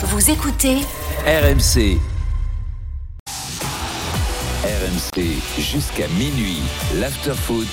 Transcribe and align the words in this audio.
Vous 0.00 0.30
écoutez 0.30 0.76
RMC. 1.26 1.98
RMC 4.62 5.20
jusqu'à 5.58 6.06
minuit. 6.16 6.60
L'afterfoot. 7.00 7.66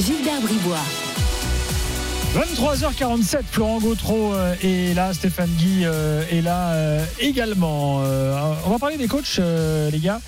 Gilbert 0.00 0.40
Bribois. 0.40 0.78
23h47, 2.34 3.42
Florent 3.50 3.80
Gautreau 3.80 4.32
euh, 4.32 4.54
est 4.62 4.94
là, 4.94 5.12
Stéphane 5.12 5.50
Guy 5.58 5.82
euh, 5.84 6.22
est 6.30 6.40
là 6.40 6.70
euh, 6.70 7.04
également. 7.20 7.96
On 7.98 8.70
va 8.70 8.78
parler 8.80 8.96
des 8.96 9.06
coachs, 9.06 9.38
les 9.38 9.98
gars. 9.98 10.22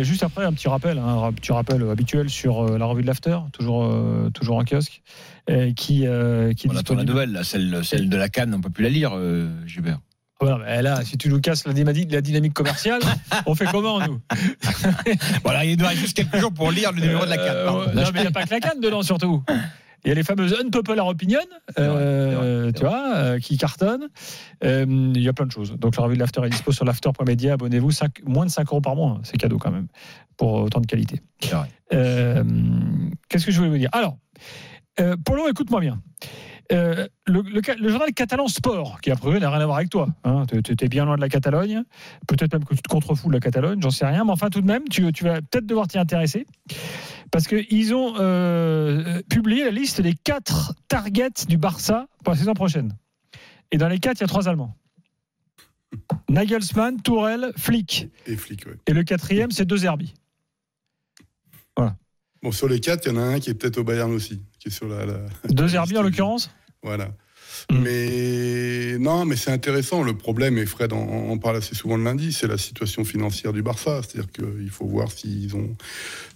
Juste 0.00 0.22
après, 0.22 0.46
un 0.46 0.54
petit 0.54 0.68
rappel, 0.68 0.96
hein, 0.96 1.24
un 1.24 1.32
petit 1.34 1.52
rappel 1.52 1.86
habituel 1.90 2.30
sur 2.30 2.78
la 2.78 2.86
revue 2.86 3.02
de 3.02 3.06
l'After, 3.06 3.36
toujours, 3.52 3.94
toujours 4.32 4.56
en 4.56 4.64
kiosque, 4.64 5.02
qui, 5.76 6.06
qui 6.56 6.68
On 6.70 6.76
attend 6.76 6.94
la 6.94 7.04
nouvelle, 7.04 7.32
là, 7.32 7.44
celle, 7.44 7.84
celle 7.84 8.08
de 8.08 8.16
la 8.16 8.30
Cannes, 8.30 8.54
on 8.54 8.62
peut 8.62 8.70
plus 8.70 8.84
la 8.84 8.90
lire, 8.90 9.12
Gilbert. 9.66 9.98
Voilà, 10.40 10.80
là, 10.82 11.04
si 11.04 11.18
tu 11.18 11.28
nous 11.28 11.40
casses 11.40 11.66
la, 11.66 11.72
dynamique- 11.74 12.10
la 12.10 12.20
dynamique 12.22 12.54
commerciale, 12.54 13.00
on 13.46 13.54
fait 13.54 13.66
comment, 13.70 14.00
nous 14.00 14.20
Voilà, 15.44 15.64
il 15.64 15.78
nous 15.78 15.86
reste 15.86 15.98
juste 16.00 16.16
quelques 16.16 16.36
jours 16.38 16.52
pour 16.52 16.70
lire 16.70 16.92
le 16.92 17.00
numéro 17.02 17.24
de 17.24 17.30
la 17.30 17.36
Cannes. 17.36 17.56
Euh, 17.56 17.92
Non, 17.94 18.02
mais 18.14 18.20
il 18.20 18.22
n'y 18.22 18.26
a 18.26 18.30
pas 18.30 18.44
que 18.44 18.50
la 18.50 18.60
canne 18.60 18.80
dedans, 18.80 19.02
surtout. 19.02 19.42
Il 20.02 20.08
y 20.08 20.12
a 20.12 20.14
les 20.14 20.22
fameuses 20.22 20.56
unpopular 20.58 21.06
vrai, 21.76 21.78
euh, 21.78 22.36
vrai, 22.64 22.72
tu 22.72 22.80
vois, 22.80 23.12
euh, 23.16 23.38
qui 23.38 23.58
cartonnent. 23.58 24.08
Il 24.62 25.18
y 25.20 25.28
a 25.28 25.32
plein 25.34 25.44
de 25.44 25.52
choses. 25.52 25.72
Donc 25.78 25.96
la 25.98 26.04
revue 26.04 26.14
de 26.14 26.20
l'After 26.20 26.40
est 26.46 26.48
dispo 26.48 26.72
sur 26.72 26.86
l'after.media. 26.86 27.52
Abonnez-vous, 27.52 27.90
moins 28.24 28.46
de 28.46 28.50
5 28.50 28.66
euros 28.68 28.80
par 28.80 28.96
mois. 28.96 29.10
hein. 29.10 29.20
C'est 29.24 29.36
cadeau 29.36 29.58
quand 29.58 29.70
même, 29.70 29.88
pour 30.38 30.54
autant 30.54 30.80
de 30.80 30.86
qualité. 30.86 31.20
Qu'est-ce 33.28 33.44
que 33.44 33.52
je 33.52 33.58
voulais 33.58 33.68
vous 33.70 33.76
dire? 33.78 33.90
Alors, 33.92 34.16
Polo, 35.26 35.48
écoute-moi 35.50 35.80
bien. 35.80 36.00
Euh, 36.72 37.08
le, 37.26 37.42
le 37.42 37.60
ca- 37.64 37.74
le 37.74 37.88
journal 37.88 38.12
catalan 38.12 38.46
Sport, 38.46 39.00
qui 39.00 39.10
a 39.10 39.16
priori 39.16 39.40
n'a 39.40 39.50
rien 39.50 39.60
à 39.60 39.66
voir 39.66 39.78
avec 39.78 39.90
toi, 39.90 40.08
hein, 40.22 40.44
tu 40.46 40.58
étais 40.72 40.88
bien 40.88 41.04
loin 41.04 41.16
de 41.16 41.20
la 41.20 41.28
Catalogne, 41.28 41.82
peut-être 42.28 42.52
même 42.52 42.64
que 42.64 42.74
tu 42.74 42.82
te 42.82 42.88
contrefous 42.88 43.28
de 43.28 43.32
la 43.34 43.40
Catalogne, 43.40 43.80
j'en 43.82 43.90
sais 43.90 44.06
rien, 44.06 44.24
mais 44.24 44.30
enfin 44.30 44.50
tout 44.50 44.60
de 44.60 44.66
même, 44.66 44.84
tu, 44.88 45.10
tu 45.12 45.24
vas 45.24 45.40
peut-être 45.42 45.66
devoir 45.66 45.88
t'y 45.88 45.98
intéresser, 45.98 46.46
parce 47.32 47.48
qu'ils 47.48 47.92
ont 47.94 48.14
euh, 48.20 49.20
publié 49.28 49.64
la 49.64 49.72
liste 49.72 50.00
des 50.00 50.14
quatre 50.14 50.74
targets 50.86 51.44
du 51.48 51.56
Barça 51.56 52.06
pour 52.22 52.34
la 52.34 52.38
saison 52.38 52.54
prochaine. 52.54 52.96
Et 53.72 53.76
dans 53.78 53.88
les 53.88 53.98
quatre, 53.98 54.18
il 54.18 54.22
y 54.22 54.24
a 54.24 54.28
trois 54.28 54.48
Allemands. 54.48 54.76
Nagelsmann, 56.28 57.02
Tourelle, 57.02 57.52
Flick. 57.56 58.08
Et 58.26 58.36
flic, 58.36 58.64
ouais. 58.66 58.76
Et 58.86 58.92
le 58.92 59.02
quatrième, 59.02 59.50
c'est 59.50 59.64
deux 59.64 59.84
Herbie. 59.84 60.14
Bon, 62.42 62.52
sur 62.52 62.68
les 62.68 62.80
quatre, 62.80 63.04
il 63.06 63.12
y 63.12 63.18
en 63.18 63.20
a 63.20 63.24
un 63.24 63.38
qui 63.38 63.50
est 63.50 63.54
peut-être 63.54 63.76
au 63.76 63.84
Bayern 63.84 64.10
aussi, 64.12 64.40
qui 64.58 64.68
est 64.68 64.70
sur 64.70 64.88
la. 64.88 65.04
la- 65.04 65.18
Deux 65.50 65.74
Herbie 65.74 65.98
en 65.98 66.02
l'occurrence 66.02 66.50
Voilà. 66.82 67.14
Mm. 67.70 67.78
Mais 67.82 68.98
non, 68.98 69.24
mais 69.24 69.36
c'est 69.36 69.50
intéressant. 69.50 70.02
Le 70.02 70.14
problème, 70.14 70.58
et 70.58 70.66
Fred 70.66 70.92
en, 70.92 71.36
parle 71.38 71.56
assez 71.56 71.74
souvent 71.74 71.96
le 71.96 72.04
lundi, 72.04 72.32
c'est 72.32 72.46
la 72.46 72.58
situation 72.58 73.04
financière 73.04 73.52
du 73.52 73.62
Barça. 73.62 74.00
C'est-à-dire 74.02 74.30
qu'il 74.32 74.70
faut 74.70 74.86
voir 74.86 75.10
s'ils 75.10 75.54
ont, 75.56 75.76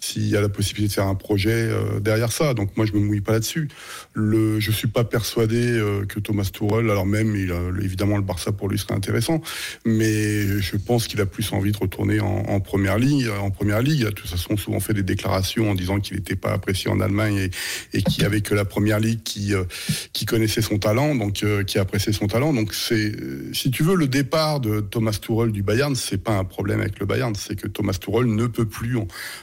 s'il 0.01 0.29
y 0.29 0.37
a 0.37 0.41
la 0.41 0.49
possibilité 0.49 0.89
de 0.89 0.95
faire 0.95 1.07
un 1.07 1.15
projet 1.15 1.51
euh, 1.53 2.01
derrière 2.01 2.33
ça. 2.33 2.55
Donc 2.55 2.77
moi, 2.77 2.87
je 2.87 2.93
me 2.93 3.01
mouille 3.01 3.21
pas 3.21 3.33
là-dessus. 3.33 3.69
Le, 4.13 4.61
je 4.61 4.71
suis 4.71 4.89
pas 4.89 5.05
persuadé 5.05 5.57
euh, 5.57 6.05
que 6.05 6.21
Thomas 6.21 6.49
Tuchel, 6.53 6.91
alors 6.91 7.07
même, 7.07 7.35
évidemment, 7.83 8.17
le 8.17 8.23
Barça 8.23 8.53
pour 8.53 8.69
lui 8.69 8.79
serait 8.79 8.95
intéressant, 8.95 9.41
mais 9.85 10.61
je 10.61 10.77
pense 10.77 11.07
qu'il 11.07 11.21
a 11.21 11.27
plus 11.27 11.53
envie 11.53 11.73
de 11.73 11.79
retourner 11.79 12.21
en, 12.21 12.61
première 12.61 12.99
ligue. 12.99 13.29
En 13.41 13.51
première 13.51 13.83
ligue, 13.83 14.05
de 14.05 14.11
toute 14.11 14.29
façon 14.29 14.57
souvent 14.57 14.81
fait 14.81 14.95
des 14.95 15.03
déclarations 15.03 15.71
en 15.71 15.75
disant 15.75 16.01
qu'il 16.01 16.17
n'était 16.17 16.37
pas 16.37 16.53
apprécié 16.53 16.91
en 16.91 17.01
Allemagne 17.01 17.51
et, 17.93 18.03
qu'il 18.03 18.23
y 18.23 18.27
avait 18.27 18.41
que 18.41 18.55
la 18.55 18.65
première 18.65 19.01
ligue 19.01 19.23
qui 19.23 19.55
euh, 19.55 19.65
qui 20.13 20.25
connaissait 20.25 20.63
son 20.63 20.79
talent, 20.79 21.14
donc 21.19 21.43
euh, 21.43 21.63
qui 21.65 21.79
appréciait 21.79 22.13
son 22.13 22.27
talent. 22.27 22.53
Donc 22.53 22.75
c'est, 22.75 22.95
euh, 23.17 23.51
si 23.53 23.71
tu 23.71 23.83
veux, 23.83 23.95
le 23.97 24.07
départ 24.09 24.61
de 24.61 24.81
Thomas 24.81 25.13
Tuchel 25.21 25.53
du 25.53 25.63
Bayern, 25.63 25.95
c'est 25.95 26.19
pas 26.23 26.37
un 26.37 26.45
problème 26.45 26.81
avec 26.81 26.99
le 26.99 27.07
Bayern, 27.07 27.35
c'est 27.35 27.57
que 27.57 27.69
Thomas 27.69 27.95
Tuchel 27.95 28.27
ne 28.27 28.47
peut 28.47 28.65
plus 28.67 28.99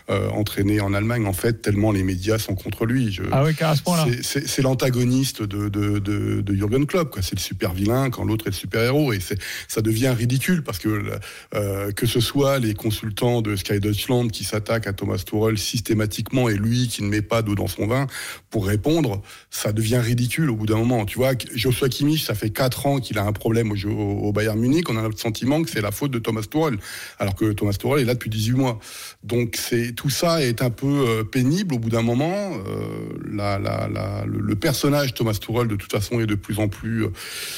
euh, 0.10 0.30
entraîner 0.30 0.80
en 0.82 0.94
Allemagne 0.94 1.26
en 1.26 1.34
fait 1.34 1.62
tellement 1.62 1.92
les 1.92 2.04
médias 2.04 2.38
sont 2.38 2.56
contre 2.56 2.86
lui. 2.86 3.12
Je, 3.12 3.24
Ah 3.32 3.44
oui, 3.44 3.52
à 3.60 3.76
ce 3.76 3.82
point-là. 3.84 4.06
c'est- 4.22 4.62
l'antagoniste 4.62 5.42
de, 5.42 5.70
de, 5.70 6.00
de, 6.00 6.42
de 6.42 6.54
Jürgen 6.54 6.86
Klopp. 6.86 7.12
quoi. 7.12 7.22
C'est 7.22 7.36
le 7.36 7.42
super 7.42 7.74
vilain 7.74 8.10
quand 8.10 8.24
l'autre 8.24 8.46
est 8.48 8.52
le 8.52 8.56
super 8.56 8.82
héros. 8.84 9.12
Et 9.14 9.20
c'est- 9.20 9.40
ça 9.68 9.82
devient 9.82 10.14
ridicule 10.18 10.64
parce 10.64 10.78
que 10.80 11.04
euh, 11.56 11.92
que 11.92 12.06
ce 12.06 12.20
soit 12.20 12.60
les 12.60 12.74
consultants 12.74 13.42
de 13.42 13.56
Sky 13.56 13.80
Deutschland 13.80 14.28
qui 14.30 14.44
s'attaquent 14.44 14.88
à 14.88 14.94
Thomas 14.94 15.18
Tuchel 15.18 15.58
systématiquement 15.58 16.48
et 16.50 16.56
lui 16.56 16.88
qui 16.88 17.04
ne 17.04 17.10
met 17.10 17.22
pas 17.22 17.42
d'eau 17.42 17.56
dans 17.56 17.68
son 17.68 17.88
vin 17.88 18.08
pour 18.50 18.66
répondre, 18.68 19.22
ça 19.50 19.72
devient 19.72 19.98
ridicule 19.98 20.50
au 20.50 20.56
bout 20.56 20.66
d'un 20.66 20.78
moment. 20.78 21.06
Tu 21.06 21.18
vois, 21.18 21.34
Joshua 21.62 21.90
Kimmich, 21.90 22.26
ça 22.26 22.34
fait 22.34 22.50
quatre 22.50 22.88
ans 22.88 23.00
qu'il 23.00 23.20
a 23.20 23.24
un 23.24 23.34
problème 23.34 23.72
au, 23.72 24.32
Bayern 24.32 24.60
Munich. 24.60 24.90
On 24.90 24.98
a 24.98 25.08
le 25.08 25.16
sentiment 25.16 25.62
que 25.62 25.70
c'est 25.70 25.82
la 25.82 25.92
faute 25.92 26.10
de 26.10 26.18
Thomas 26.18 26.42
Tuchel, 26.42 26.80
alors 27.20 27.36
que 27.36 27.54
Thomas 27.54 27.74
Tuchel 27.74 28.00
est 28.00 28.06
là 28.06 28.16
depuis 28.16 28.32
18 28.32 28.54
mois. 28.54 28.80
Donc 29.24 29.56
c'est 29.60 29.94
tout 29.94 30.10
ça 30.10 30.42
est 30.42 30.64
un 30.64 30.72
peu 30.72 30.88
euh, 30.88 31.24
pénible 31.24 31.76
au 31.76 31.80
bout 31.80 31.90
d'un 31.90 32.02
moment. 32.02 32.54
Euh, 32.68 34.26
le, 34.26 34.56
personnage 34.56 35.14
Thomas 35.14 35.34
Tuchel 35.34 35.68
de 35.68 35.76
toute 35.76 35.92
façon 35.92 36.20
est 36.20 36.26
de 36.26 36.36
plus 36.36 36.60
en 36.60 36.68
plus, 36.68 37.06
euh, 37.06 37.12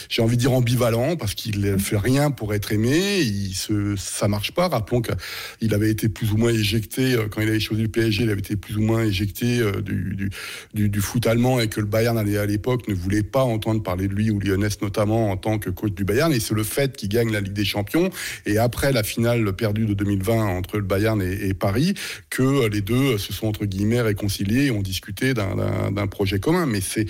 j'ai 0.09 0.21
envie 0.21 0.35
de 0.35 0.41
dire 0.41 0.51
ambivalent 0.51 1.15
parce 1.15 1.33
qu'il 1.33 1.61
ne 1.61 1.77
fait 1.77 1.97
rien 1.97 2.29
pour 2.29 2.53
être 2.53 2.73
aimé. 2.73 3.19
Il 3.21 3.53
se, 3.53 3.95
ça 3.95 4.27
marche 4.27 4.51
pas. 4.51 4.67
Rappelons 4.67 5.01
qu'il 5.01 5.73
avait 5.73 5.89
été 5.89 6.09
plus 6.09 6.33
ou 6.33 6.37
moins 6.37 6.51
éjecté 6.51 7.15
quand 7.31 7.41
il 7.41 7.47
avait 7.47 7.61
choisi 7.61 7.83
le 7.83 7.89
PSG. 7.89 8.23
Il 8.23 8.29
avait 8.29 8.39
été 8.39 8.57
plus 8.57 8.75
ou 8.75 8.81
moins 8.81 9.03
éjecté 9.03 9.61
du, 9.81 10.29
du, 10.73 11.01
foot 11.01 11.25
allemand 11.25 11.61
et 11.61 11.69
que 11.69 11.79
le 11.79 11.85
Bayern 11.85 12.17
à 12.17 12.45
l'époque 12.45 12.87
ne 12.89 12.93
voulait 12.93 13.23
pas 13.23 13.43
entendre 13.43 13.81
parler 13.81 13.92
de 13.95 14.13
lui 14.13 14.31
ou 14.31 14.39
Lyonnais 14.39 14.67
notamment 14.81 15.31
en 15.31 15.37
tant 15.37 15.59
que 15.59 15.69
coach 15.69 15.93
du 15.93 16.03
Bayern. 16.03 16.33
Et 16.33 16.39
c'est 16.39 16.53
le 16.53 16.63
fait 16.63 16.95
qu'il 16.95 17.09
gagne 17.09 17.31
la 17.31 17.41
Ligue 17.41 17.53
des 17.53 17.65
Champions 17.65 18.09
et 18.45 18.57
après 18.57 18.91
la 18.91 19.03
finale 19.03 19.53
perdue 19.53 19.85
de 19.85 19.93
2020 19.93 20.45
entre 20.45 20.77
le 20.77 20.83
Bayern 20.83 21.21
et, 21.21 21.53
Paris 21.53 21.93
que 22.29 22.67
les 22.67 22.81
deux 22.81 23.17
se 23.17 23.31
sont 23.31 23.47
entre 23.47 23.65
guillemets 23.65 24.01
réconciliés 24.01 24.65
et 24.65 24.71
ont 24.71 24.81
discuté 24.81 25.33
d'un- 25.33 26.07
projet 26.07 26.39
commun. 26.39 26.65
Mais 26.65 26.81
c'est 26.81 27.05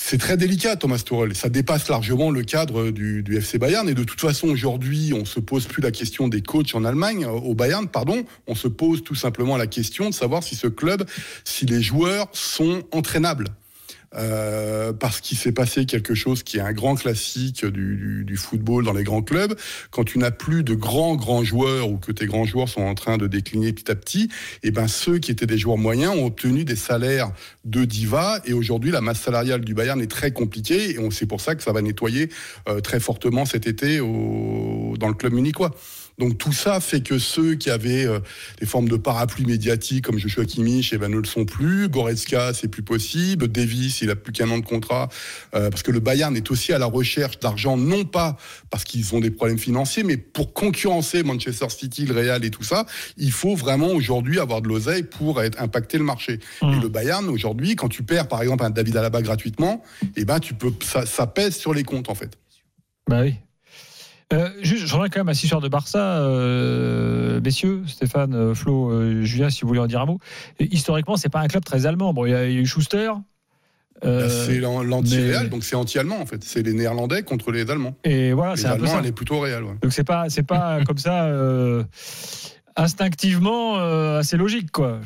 c'est 0.00 0.18
très 0.18 0.36
délicat, 0.36 0.76
Thomas 0.76 1.02
Tuchel. 1.04 1.34
Ça 1.34 1.48
dépasse 1.48 1.88
largement 1.88 2.30
le 2.30 2.42
cadre 2.42 2.90
du, 2.90 3.24
FC 3.36 3.58
Bayern. 3.58 3.88
Et 3.88 3.94
de 3.94 4.04
toute 4.04 4.20
façon, 4.20 4.48
aujourd'hui, 4.48 5.12
on 5.12 5.24
se 5.24 5.40
pose 5.40 5.66
plus 5.66 5.82
la 5.82 5.90
question 5.90 6.28
des 6.28 6.40
coachs 6.40 6.74
en 6.74 6.84
Allemagne, 6.84 7.24
euh, 7.24 7.30
au 7.30 7.54
Bayern, 7.54 7.88
pardon. 7.88 8.24
On 8.46 8.54
se 8.54 8.68
pose 8.68 9.02
tout 9.02 9.16
simplement 9.16 9.56
la 9.56 9.66
question 9.66 10.08
de 10.08 10.14
savoir 10.14 10.44
si 10.44 10.54
ce 10.54 10.68
club, 10.68 11.04
si 11.44 11.66
les 11.66 11.82
joueurs 11.82 12.28
sont 12.32 12.84
entraînables. 12.92 13.48
Euh, 14.14 14.94
parce 14.94 15.20
qu'il 15.20 15.36
s'est 15.36 15.52
passé 15.52 15.84
quelque 15.84 16.14
chose 16.14 16.42
qui 16.42 16.56
est 16.56 16.62
un 16.62 16.72
grand 16.72 16.94
classique 16.94 17.66
du, 17.66 18.36
football 18.36 18.84
dans 18.84 18.92
les 18.92 19.04
grands 19.04 19.22
clubs. 19.22 19.54
Quand 19.90 20.04
tu 20.04 20.18
n'as 20.18 20.30
plus 20.30 20.62
de 20.62 20.74
grands 20.74 21.16
grands 21.16 21.44
joueurs 21.44 21.90
ou 21.90 21.98
que 21.98 22.12
tes 22.12 22.26
grands 22.26 22.44
joueurs 22.44 22.68
sont 22.68 22.82
en 22.82 22.94
train 22.94 23.18
de 23.18 23.26
décliner 23.26 23.72
petit 23.72 23.90
à 23.90 23.94
petit, 23.94 24.30
et 24.62 24.70
ben 24.70 24.88
ceux 24.88 25.18
qui 25.18 25.30
étaient 25.30 25.46
des 25.46 25.58
joueurs 25.58 25.76
moyens 25.76 26.14
ont 26.16 26.26
obtenu 26.26 26.64
des 26.64 26.76
salaires 26.76 27.32
de 27.64 27.84
diva. 27.84 28.40
Et 28.46 28.52
aujourd'hui, 28.52 28.90
la 28.90 29.00
masse 29.00 29.20
salariale 29.20 29.60
du 29.62 29.74
Bayern 29.74 30.00
est 30.00 30.10
très 30.10 30.30
compliquée. 30.30 30.90
Et 30.90 31.10
c'est 31.10 31.26
pour 31.26 31.40
ça 31.40 31.54
que 31.54 31.62
ça 31.62 31.72
va 31.72 31.82
nettoyer 31.82 32.30
euh, 32.68 32.80
très 32.80 33.00
fortement 33.00 33.44
cet 33.44 33.66
été 33.66 33.98
dans 33.98 35.08
le 35.08 35.14
club 35.14 35.32
munichois. 35.32 35.74
Donc 36.18 36.36
tout 36.36 36.52
ça 36.52 36.80
fait 36.80 37.00
que 37.00 37.18
ceux 37.18 37.54
qui 37.54 37.70
avaient 37.70 38.04
euh, 38.04 38.18
des 38.60 38.66
formes 38.66 38.88
de 38.88 38.96
parapluie 38.96 39.44
médiatique 39.44 40.04
comme 40.04 40.18
Joshua 40.18 40.44
Kimmich, 40.44 40.92
eh 40.92 40.98
ben, 40.98 41.10
ne 41.10 41.18
le 41.18 41.24
sont 41.24 41.44
plus. 41.44 41.88
Goretzka, 41.88 42.52
c'est 42.54 42.68
plus 42.68 42.82
possible. 42.82 43.48
Davis, 43.48 44.02
il 44.02 44.10
a 44.10 44.16
plus 44.16 44.32
qu'un 44.32 44.50
an 44.50 44.58
de 44.58 44.64
contrat 44.64 45.08
euh, 45.54 45.70
parce 45.70 45.82
que 45.82 45.92
le 45.92 46.00
Bayern 46.00 46.36
est 46.36 46.50
aussi 46.50 46.72
à 46.72 46.78
la 46.78 46.86
recherche 46.86 47.38
d'argent, 47.38 47.76
non 47.76 48.04
pas 48.04 48.36
parce 48.70 48.84
qu'ils 48.84 49.14
ont 49.14 49.20
des 49.20 49.30
problèmes 49.30 49.58
financiers, 49.58 50.02
mais 50.02 50.16
pour 50.16 50.52
concurrencer 50.52 51.22
Manchester 51.22 51.68
City, 51.68 52.04
le 52.04 52.14
Real 52.14 52.44
et 52.44 52.50
tout 52.50 52.64
ça, 52.64 52.84
il 53.16 53.30
faut 53.30 53.54
vraiment 53.54 53.88
aujourd'hui 53.88 54.40
avoir 54.40 54.60
de 54.60 54.68
l'oseille 54.68 55.04
pour 55.04 55.40
être, 55.40 55.60
impacter 55.60 55.98
le 55.98 56.04
marché. 56.04 56.40
Mmh. 56.62 56.72
Et 56.72 56.80
le 56.80 56.88
Bayern 56.88 57.28
aujourd'hui, 57.28 57.76
quand 57.76 57.88
tu 57.88 58.02
perds 58.02 58.28
par 58.28 58.42
exemple 58.42 58.64
un 58.64 58.70
David 58.70 58.96
Alaba 58.96 59.22
gratuitement, 59.22 59.82
eh 60.16 60.24
ben 60.24 60.40
tu 60.40 60.54
peux, 60.54 60.72
ça, 60.82 61.06
ça 61.06 61.26
pèse 61.26 61.56
sur 61.56 61.74
les 61.74 61.84
comptes 61.84 62.10
en 62.10 62.14
fait. 62.14 62.36
Bah 63.08 63.22
oui. 63.22 63.36
Euh, 64.32 64.50
juste, 64.60 64.86
je 64.86 64.94
reviens 64.94 65.08
quand 65.08 65.20
même 65.20 65.28
à 65.30 65.34
cette 65.34 65.44
histoire 65.44 65.62
de 65.62 65.68
Barça, 65.68 66.18
euh, 66.18 67.40
messieurs, 67.42 67.82
Stéphane, 67.86 68.34
euh, 68.34 68.54
Flo, 68.54 68.90
euh, 68.90 69.22
Julien, 69.22 69.48
si 69.48 69.62
vous 69.62 69.68
voulez 69.68 69.80
en 69.80 69.86
dire 69.86 70.02
un 70.02 70.06
mot. 70.06 70.18
Et 70.60 70.66
historiquement, 70.74 71.16
c'est 71.16 71.30
pas 71.30 71.40
un 71.40 71.48
club 71.48 71.64
très 71.64 71.86
allemand. 71.86 72.12
Bon, 72.12 72.26
il 72.26 72.32
y 72.32 72.34
a 72.34 72.44
il 72.46 72.52
y 72.54 72.58
a 72.58 72.60
eu 72.60 72.66
Schuster. 72.66 73.10
Bah, 74.02 74.28
c'est 74.28 74.60
l'an- 74.60 74.82
l'anti-Real, 74.84 75.44
mais- 75.44 75.48
donc 75.48 75.64
c'est 75.64 75.74
anti-allemand 75.74 76.20
en 76.20 76.26
fait. 76.26 76.44
C'est 76.44 76.62
les 76.62 76.72
Néerlandais 76.72 77.22
contre 77.24 77.50
les 77.50 77.68
Allemands. 77.70 77.96
et 78.04 78.32
voilà, 78.32 78.54
c'est 78.56 78.66
un 78.66 78.76
peu 78.76 78.86
ça. 78.86 78.98
elle 79.00 79.06
est 79.06 79.12
plutôt 79.12 79.40
Real. 79.40 79.64
ouais. 79.64 79.74
Donc 79.82 79.92
c'est 79.92 80.04
pas, 80.04 80.28
c'est 80.28 80.44
pas 80.44 80.78
comme 80.86 80.98
ça 80.98 81.28
instinctivement 82.78 83.78
euh, 83.78 84.20
assez 84.20 84.36
logique, 84.36 84.70
quoi. 84.70 85.00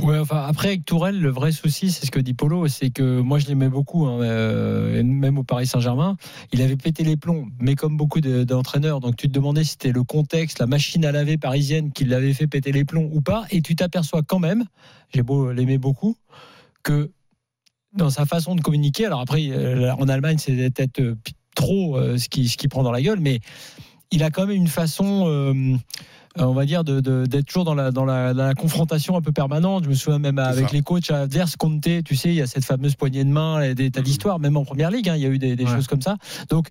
Ouais, 0.00 0.18
enfin, 0.18 0.44
après, 0.46 0.68
avec 0.68 0.84
Tourelle, 0.84 1.20
le 1.20 1.30
vrai 1.30 1.50
souci, 1.52 1.90
c'est 1.90 2.06
ce 2.06 2.10
que 2.10 2.20
dit 2.20 2.34
Polo, 2.34 2.68
c'est 2.68 2.90
que 2.90 3.20
moi, 3.20 3.38
je 3.38 3.46
l'aimais 3.46 3.68
beaucoup, 3.68 4.06
hein, 4.06 4.20
euh, 4.22 5.02
même 5.02 5.36
au 5.38 5.42
Paris 5.42 5.66
Saint-Germain. 5.66 6.16
Il 6.52 6.62
avait 6.62 6.76
pété 6.76 7.02
les 7.02 7.16
plombs, 7.16 7.48
mais 7.60 7.74
comme 7.74 7.96
beaucoup 7.96 8.20
de- 8.20 8.44
d'entraîneurs. 8.44 9.00
Donc, 9.00 9.16
tu 9.16 9.26
te 9.26 9.32
demandais 9.32 9.64
si 9.64 9.70
c'était 9.70 9.92
le 9.92 10.04
contexte, 10.04 10.60
la 10.60 10.66
machine 10.66 11.04
à 11.04 11.12
laver 11.12 11.36
parisienne 11.36 11.92
qui 11.92 12.04
l'avait 12.04 12.32
fait 12.32 12.46
péter 12.46 12.72
les 12.72 12.84
plombs 12.84 13.10
ou 13.12 13.20
pas. 13.20 13.44
Et 13.50 13.60
tu 13.60 13.74
t'aperçois 13.74 14.22
quand 14.22 14.38
même, 14.38 14.64
j'ai 15.12 15.22
beau 15.22 15.50
l'aimer 15.50 15.78
beaucoup, 15.78 16.16
que 16.84 17.10
dans 17.94 18.10
sa 18.10 18.24
façon 18.26 18.54
de 18.54 18.60
communiquer, 18.60 19.06
alors 19.06 19.20
après, 19.20 19.48
euh, 19.50 19.92
en 19.94 20.08
Allemagne, 20.08 20.38
c'est 20.38 20.70
peut-être 20.70 21.00
euh, 21.00 21.16
trop 21.54 21.98
ce 22.18 22.28
qu'il 22.28 22.48
ce 22.50 22.58
qu'il 22.58 22.68
prend 22.68 22.82
dans 22.82 22.92
la 22.92 23.00
gueule, 23.00 23.18
mais 23.18 23.40
il 24.10 24.22
a 24.22 24.30
quand 24.30 24.46
même 24.46 24.54
une 24.56 24.68
façon. 24.68 25.78
Euh, 26.38 26.44
on 26.44 26.52
va 26.54 26.64
dire 26.66 26.84
de- 26.84 27.00
de- 27.00 27.26
d'être 27.26 27.46
toujours 27.46 27.64
dans 27.64 27.74
la, 27.74 27.90
dans, 27.90 28.04
la, 28.04 28.34
dans 28.34 28.44
la 28.44 28.54
confrontation 28.54 29.16
un 29.16 29.20
peu 29.22 29.32
permanente. 29.32 29.84
Je 29.84 29.88
me 29.88 29.94
souviens 29.94 30.18
même 30.18 30.38
avec 30.38 30.68
ça. 30.68 30.72
les 30.74 30.82
coachs 30.82 31.10
adverses, 31.10 31.56
Conte, 31.56 31.86
tu 32.04 32.16
sais, 32.16 32.28
il 32.28 32.34
y 32.34 32.42
a 32.42 32.46
cette 32.46 32.64
fameuse 32.64 32.94
poignée 32.94 33.24
de 33.24 33.30
main, 33.30 33.60
et 33.62 33.74
des 33.74 33.90
tas 33.90 34.02
d'histoires, 34.02 34.38
même 34.38 34.56
en 34.56 34.64
première 34.64 34.90
ligue, 34.90 35.08
hein, 35.08 35.16
il 35.16 35.22
y 35.22 35.26
a 35.26 35.28
eu 35.28 35.38
des, 35.38 35.56
des 35.56 35.64
Ouais. 35.64 35.70
choses 35.74 35.86
comme 35.86 36.02
ça. 36.02 36.16
Donc, 36.48 36.68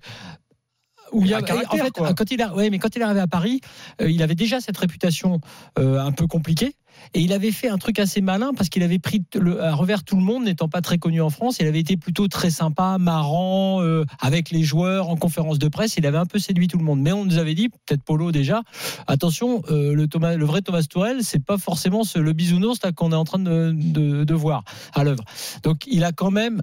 où 1.18 1.22
il 1.24 1.30
y 1.30 1.34
a, 1.34 1.38
Un 1.38 1.42
caractère, 1.42 1.82
en 1.82 1.86
fait, 1.86 2.14
quand 2.16 2.32
il 2.32 2.42
a, 2.42 2.54
ouais, 2.56 2.70
mais 2.70 2.80
quand 2.80 2.96
il 2.96 3.02
est 3.02 3.06
arrivé 3.06 3.20
à 3.22 3.28
Paris, 3.28 3.62
euh, 4.02 4.10
il 4.10 4.22
avait 4.22 4.36
déjà 4.36 4.60
cette 4.62 4.78
réputation 4.78 5.40
euh, 5.80 6.00
un 6.00 6.12
peu 6.12 6.28
compliquée. 6.28 6.76
Et 7.14 7.20
il 7.20 7.34
avait 7.34 7.52
fait 7.52 7.68
un 7.68 7.78
truc 7.78 8.00
assez 8.00 8.22
malin 8.22 8.52
parce 8.56 8.70
qu'il 8.70 8.82
avait 8.82 9.00
pris 9.00 9.22
le, 9.36 9.62
à 9.62 9.74
revers 9.76 10.06
tout 10.06 10.16
le 10.16 10.22
monde, 10.24 10.46
n'étant 10.46 10.70
pas 10.70 10.80
très 10.80 10.98
connu 10.98 11.22
en 11.22 11.30
France. 11.30 11.58
Il 11.60 11.68
avait 11.68 11.82
été 11.82 11.98
plutôt 11.98 12.30
très 12.30 12.50
sympa, 12.50 12.96
marrant, 13.00 13.82
euh, 13.82 14.06
avec 14.22 14.50
les 14.50 14.64
joueurs 14.64 15.10
en 15.10 15.18
conférence 15.18 15.60
de 15.60 15.68
presse. 15.68 15.98
Il 15.98 16.06
avait 16.08 16.18
un 16.18 16.26
peu 16.26 16.40
séduit 16.40 16.70
tout 16.70 16.78
le 16.78 16.86
monde. 16.86 17.02
Mais 17.02 17.12
on 17.12 17.26
nous 17.26 17.38
avait 17.38 17.54
dit, 17.54 17.68
peut-être 17.68 18.02
Polo 18.02 18.32
déjà, 18.32 18.62
attention, 19.08 19.62
euh, 19.72 19.94
le, 19.94 20.08
Thomas, 20.08 20.36
le 20.36 20.46
vrai 20.46 20.62
Thomas 20.62 20.84
Tourel, 20.84 21.18
c'est 21.22 21.44
pas 21.44 21.58
forcément 21.58 22.06
ce- 22.06 22.18
le 22.20 22.32
bisounours 22.32 22.80
là, 22.82 22.94
qu'on 22.94 23.12
est 23.12 23.16
en 23.16 23.26
train 23.26 23.40
de, 23.40 23.74
de- 23.76 24.24
de 24.24 24.34
voir 24.34 24.64
à 24.94 25.04
l'œuvre. 25.04 25.26
Donc 25.64 25.86
il 25.88 26.04
a 26.06 26.14
quand 26.14 26.32
même 26.32 26.62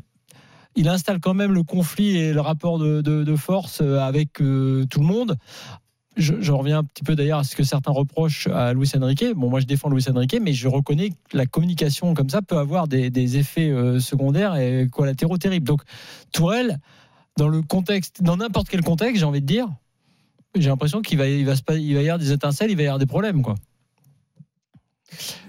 il 0.76 0.88
installe 0.88 1.20
quand 1.20 1.34
même 1.34 1.52
le 1.52 1.62
conflit 1.62 2.16
et 2.16 2.32
le 2.32 2.40
rapport 2.40 2.78
de, 2.78 3.36
force 3.36 3.80
euh, 3.82 3.98
avec 3.98 4.40
euh, 4.40 4.84
tout 4.86 5.00
le 5.00 5.06
monde. 5.06 5.36
Je, 6.16 6.52
reviens 6.52 6.80
un 6.80 6.84
petit 6.84 7.04
peu 7.04 7.16
d'ailleurs 7.16 7.38
à 7.38 7.44
ce 7.44 7.56
que 7.56 7.64
certains 7.64 7.90
reprochent 7.90 8.46
à 8.46 8.74
Luis 8.74 8.90
Enrique. 8.94 9.24
Bon, 9.34 9.48
moi 9.48 9.60
je 9.60 9.66
défends 9.66 9.88
Luis 9.88 10.04
Enrique, 10.10 10.36
mais 10.42 10.52
je 10.52 10.68
reconnais 10.68 11.08
que 11.10 11.36
la 11.36 11.46
communication 11.46 12.12
comme 12.12 12.28
ça 12.28 12.42
peut 12.42 12.58
avoir 12.58 12.86
des, 12.86 13.38
effets 13.38 13.70
euh, 13.70 13.98
secondaires 13.98 14.56
et 14.56 14.88
collatéraux 14.92 15.38
terribles. 15.38 15.66
Donc 15.66 15.82
Tourelle, 16.30 16.78
dans 17.38 17.48
le 17.48 17.62
contexte, 17.62 18.22
dans 18.22 18.36
n'importe 18.36 18.68
quel 18.68 18.82
contexte, 18.82 19.20
j'ai 19.20 19.24
envie 19.24 19.40
de 19.40 19.46
dire, 19.46 19.68
j'ai 20.54 20.68
l'impression 20.68 21.00
qu'il 21.00 21.16
va, 21.16 21.24
va, 21.24 21.54
va 21.66 21.76
y 21.78 21.96
avoir 21.96 22.18
des 22.18 22.32
étincelles, 22.32 22.70
il 22.70 22.76
va 22.76 22.82
y 22.82 22.86
avoir 22.86 22.98
des 22.98 23.06
problèmes, 23.06 23.40
quoi. 23.40 23.54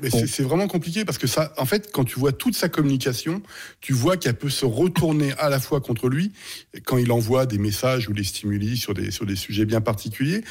Mais 0.01 0.09
Bon. 0.09 0.23
c'est- 0.27 0.43
vraiment 0.43 0.67
compliqué 0.67 1.05
parce 1.05 1.17
que 1.17 1.27
ça, 1.27 1.53
en 1.57 1.65
fait, 1.65 1.89
quand 1.91 2.03
tu 2.03 2.19
vois 2.19 2.31
toute 2.33 2.55
sa 2.55 2.67
communication, 2.69 3.41
tu 3.81 3.93
vois 3.93 4.17
qu'elle 4.17 4.35
peut 4.35 4.49
se 4.49 4.65
retourner 4.65 5.31
à 5.39 5.49
la 5.49 5.59
fois 5.59 5.79
contre 5.79 6.09
lui 6.09 6.31
quand 6.85 6.97
il 6.97 7.11
envoie 7.11 7.45
des 7.45 7.57
messages 7.57 8.09
ou 8.09 8.13
des 8.13 8.23
stimuli 8.23 8.75
sur 8.77 8.93
des 8.93 9.09
sur 9.11 9.25
des 9.25 9.35
sujets 9.37 9.65
bien 9.65 9.79
particuliers. 9.81 10.41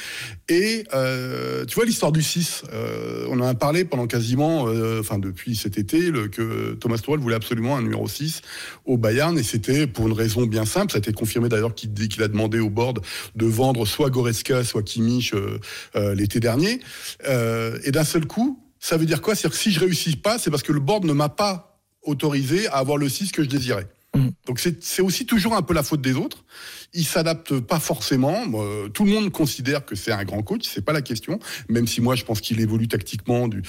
Et 0.48 0.84
euh, 0.94 1.64
tu 1.66 1.74
vois 1.74 1.84
l'histoire 1.84 2.12
du 2.12 2.22
6, 2.22 2.62
euh, 2.72 3.26
on 3.28 3.38
en 3.40 3.46
a 3.46 3.54
parlé 3.54 3.84
pendant 3.84 4.06
quasiment, 4.06 4.66
euh, 4.68 5.00
enfin 5.00 5.18
depuis 5.18 5.56
cet 5.56 5.76
été, 5.78 6.10
le, 6.10 6.28
que 6.28 6.72
Thomas 6.80 6.98
Tuchel 6.98 7.18
voulait 7.20 7.34
absolument 7.36 7.76
un 7.76 7.82
numéro 7.82 8.08
6 8.08 8.40
au 8.86 8.96
Bayern 8.96 9.38
et 9.38 9.42
c'était 9.42 9.86
pour 9.86 10.06
une 10.06 10.14
raison 10.14 10.46
bien 10.46 10.64
simple. 10.64 10.92
Ça 10.92 10.96
a 10.96 11.00
été 11.00 11.12
confirmé 11.12 11.48
d'ailleurs 11.48 11.74
qu'il 11.74 11.92
qu'il 12.08 12.22
a 12.22 12.28
demandé 12.28 12.58
au 12.60 12.70
board 12.70 13.00
de 13.36 13.46
vendre 13.46 13.86
soit 13.86 14.08
Goretzka, 14.10 14.64
soit 14.64 14.82
Kimmich 14.82 15.34
euh, 15.34 15.58
euh, 15.96 16.14
l'été 16.14 16.40
dernier. 16.40 16.80
Euh, 17.28 17.78
et 17.84 17.90
d'un 17.92 18.04
seul 18.04 18.26
coup, 18.26 18.58
ça 18.82 18.96
veut 18.96 19.06
dire 19.06 19.22
quoi? 19.22 19.36
C'est-à-dire 19.36 19.56
que 19.56 19.62
si 19.62 19.70
je 19.70 19.78
réussis 19.78 20.16
pas, 20.16 20.38
c'est 20.38 20.50
parce 20.50 20.64
que 20.64 20.72
le 20.72 20.80
board 20.80 21.04
ne 21.04 21.12
m'a 21.12 21.28
pas 21.28 21.78
autorisé 22.02 22.66
à 22.66 22.78
avoir 22.78 22.96
le 22.98 23.08
6 23.08 23.30
que 23.30 23.44
je 23.44 23.48
désirais. 23.48 23.86
Mm. 24.14 24.28
Donc 24.46 24.58
c'est 24.58 25.02
aussi 25.02 25.24
toujours 25.24 25.54
un 25.54 25.62
peu 25.62 25.72
la 25.72 25.84
faute 25.84 26.02
des 26.02 26.14
autres. 26.14 26.44
Il 26.92 27.06
s'adapte 27.06 27.60
pas 27.60 27.78
forcément. 27.78 28.44
Tout 28.92 29.04
le 29.04 29.12
monde 29.12 29.30
considère 29.30 29.84
que 29.86 29.94
c'est 29.94 30.10
un 30.10 30.24
grand 30.24 30.42
coach, 30.42 30.62
c'est 30.64 30.84
pas 30.84 30.92
la 30.92 31.00
question. 31.00 31.38
Même 31.68 31.86
si 31.86 32.00
moi 32.00 32.16
je 32.16 32.24
pense 32.24 32.40
qu'il 32.40 32.60
évolue 32.60 32.88
tactiquement 32.88 33.46
du- 33.46 33.62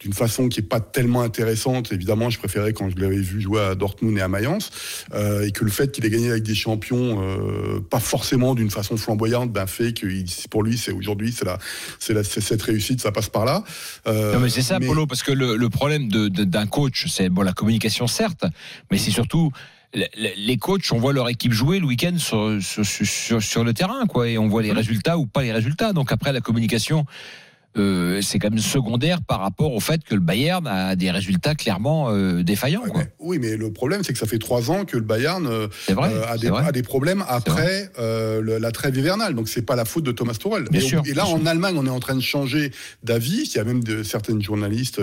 d'une 0.00 0.12
façon 0.12 0.48
qui 0.48 0.60
est 0.60 0.62
pas 0.62 0.80
tellement 0.80 1.22
intéressante. 1.22 1.90
Évidemment, 1.92 2.28
je 2.28 2.38
préférais 2.38 2.72
quand 2.74 2.90
je 2.90 2.96
l'avais 2.96 3.16
vu 3.16 3.40
jouer 3.40 3.60
à 3.62 3.74
Dortmund 3.74 4.16
et 4.18 4.20
à 4.20 4.28
Mayence, 4.28 4.70
euh, 5.14 5.46
et 5.46 5.52
que 5.52 5.64
le 5.64 5.70
fait 5.70 5.90
qu'il 5.90 6.04
ait 6.04 6.10
gagné 6.10 6.30
avec 6.30 6.42
des 6.42 6.54
champions, 6.54 7.22
euh, 7.22 7.80
pas 7.80 8.00
forcément 8.00 8.54
d'une 8.54 8.70
façon 8.70 8.96
flamboyante, 8.96 9.52
ben 9.52 9.66
fait 9.66 9.92
que 9.94 10.06
il- 10.06 10.26
pour 10.50 10.62
lui 10.62 10.76
c'est 10.76 10.92
aujourd'hui 10.92 11.32
c'est 11.32 11.44
la 11.46 11.58
c'est 11.98 12.12
la 12.12 12.24
cette 12.24 12.62
réussite, 12.62 13.00
ça 13.00 13.10
passe 13.12 13.28
par 13.30 13.44
là. 13.46 13.64
Euh, 14.06 14.34
Non, 14.34 14.40
mais 14.40 14.50
c'est 14.50 14.62
ça, 14.62 14.78
mais- 14.78 14.86
Polo, 14.86 15.06
parce 15.06 15.22
que 15.22 15.32
le, 15.32 15.56
le 15.56 15.68
problème 15.70 16.08
de- 16.08 16.28
de- 16.28 16.44
d'un 16.44 16.66
coach, 16.66 17.06
c'est 17.08 17.28
bon, 17.30 17.42
la 17.42 17.52
communication, 17.52 18.06
certes, 18.06 18.44
mais 18.90 18.98
c'est 18.98 19.10
surtout 19.10 19.50
le- 19.94 20.04
le- 20.18 20.28
les 20.36 20.58
coachs, 20.58 20.92
on 20.92 20.98
voit 20.98 21.14
leur 21.14 21.28
équipe 21.30 21.52
jouer 21.52 21.78
le 21.78 21.86
week-end 21.86 22.18
sur, 22.18 22.58
sur, 22.60 22.84
sur, 22.84 23.42
sur 23.42 23.64
le 23.64 23.72
terrain, 23.72 24.04
quoi, 24.06 24.28
et 24.28 24.36
on 24.36 24.46
voit 24.48 24.62
les 24.62 24.72
résultats 24.72 25.16
ou 25.16 25.24
pas 25.26 25.42
les 25.42 25.52
résultats. 25.52 25.94
Donc 25.94 26.12
après, 26.12 26.32
la 26.34 26.42
communication, 26.42 27.06
euh, 27.78 28.20
c'est 28.22 28.38
quand 28.38 28.50
même 28.50 28.58
secondaire 28.58 29.20
par 29.22 29.40
rapport 29.40 29.72
au 29.72 29.80
fait 29.80 30.02
que 30.04 30.14
le 30.14 30.20
Bayern 30.20 30.66
a 30.66 30.96
des 30.96 31.10
résultats 31.10 31.54
clairement 31.54 32.10
euh, 32.10 32.42
défaillants. 32.42 32.82
Ouais, 32.82 32.90
quoi. 32.90 33.00
mais- 33.02 33.10
oui, 33.18 33.38
mais 33.40 33.56
le 33.56 33.72
problème, 33.72 34.02
c'est 34.04 34.12
que 34.12 34.18
ça 34.18 34.26
fait 34.26 34.38
trois 34.38 34.70
ans 34.70 34.84
que 34.84 34.96
le 34.96 35.02
Bayern 35.02 35.46
euh, 35.46 35.68
vrai, 35.88 36.10
a, 36.28 36.36
des, 36.38 36.48
vrai. 36.48 36.64
a 36.66 36.72
des 36.72 36.82
problèmes 36.82 37.24
après 37.28 37.90
le- 37.98 38.58
la 38.58 38.70
trêve 38.72 38.96
hivernale. 38.96 39.34
Donc, 39.34 39.48
c'est 39.48 39.62
pas 39.62 39.76
la 39.76 39.84
faute 39.84 40.04
de 40.04 40.12
Thomas 40.12 40.34
Tuchel. 40.34 40.64
Bien 40.70 40.80
et, 40.80 40.84
sûr, 40.84 41.02
et 41.06 41.14
là, 41.14 41.24
bien 41.24 41.34
en 41.34 41.38
sûr. 41.38 41.48
Allemagne, 41.48 41.76
on 41.78 41.86
est 41.86 41.90
en 41.90 42.00
train 42.00 42.14
de 42.14 42.20
changer 42.20 42.70
d'avis. 43.02 43.50
Il 43.52 43.56
y 43.56 43.58
a 43.60 43.64
même 43.64 43.82
de, 43.84 44.02
certaines 44.02 44.42
journalistes 44.42 45.00